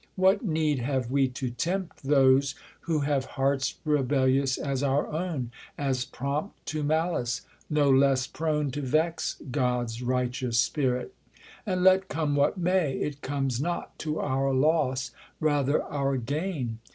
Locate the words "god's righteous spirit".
9.51-11.13